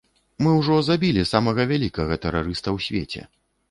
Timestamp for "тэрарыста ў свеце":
2.27-3.33